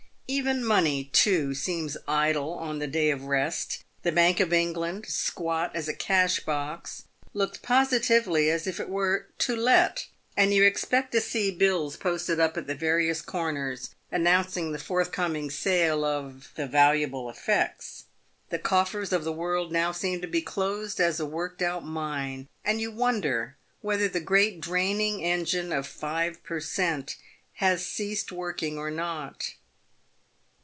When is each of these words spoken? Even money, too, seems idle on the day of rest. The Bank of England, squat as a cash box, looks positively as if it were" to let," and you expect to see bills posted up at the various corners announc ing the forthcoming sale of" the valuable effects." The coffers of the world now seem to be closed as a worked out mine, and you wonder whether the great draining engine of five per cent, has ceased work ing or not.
Even 0.33 0.63
money, 0.63 1.03
too, 1.11 1.53
seems 1.53 1.97
idle 2.07 2.53
on 2.53 2.79
the 2.79 2.87
day 2.87 3.11
of 3.11 3.25
rest. 3.25 3.83
The 4.03 4.13
Bank 4.13 4.39
of 4.39 4.53
England, 4.53 5.05
squat 5.09 5.75
as 5.75 5.89
a 5.89 5.93
cash 5.93 6.39
box, 6.39 7.03
looks 7.33 7.57
positively 7.57 8.49
as 8.49 8.65
if 8.65 8.79
it 8.79 8.87
were" 8.87 9.25
to 9.39 9.53
let," 9.57 10.07
and 10.37 10.53
you 10.53 10.63
expect 10.63 11.11
to 11.11 11.19
see 11.19 11.51
bills 11.51 11.97
posted 11.97 12.39
up 12.39 12.55
at 12.55 12.65
the 12.65 12.75
various 12.75 13.21
corners 13.21 13.89
announc 14.09 14.55
ing 14.55 14.71
the 14.71 14.79
forthcoming 14.79 15.51
sale 15.51 16.05
of" 16.05 16.47
the 16.55 16.65
valuable 16.65 17.29
effects." 17.29 18.05
The 18.51 18.57
coffers 18.57 19.11
of 19.11 19.25
the 19.25 19.33
world 19.33 19.73
now 19.73 19.91
seem 19.91 20.21
to 20.21 20.27
be 20.29 20.41
closed 20.41 21.01
as 21.01 21.19
a 21.19 21.25
worked 21.25 21.61
out 21.61 21.83
mine, 21.83 22.47
and 22.63 22.79
you 22.79 22.89
wonder 22.89 23.57
whether 23.81 24.07
the 24.07 24.21
great 24.21 24.61
draining 24.61 25.21
engine 25.25 25.73
of 25.73 25.85
five 25.85 26.41
per 26.41 26.61
cent, 26.61 27.17
has 27.55 27.85
ceased 27.85 28.31
work 28.31 28.63
ing 28.63 28.77
or 28.77 28.89
not. 28.89 29.55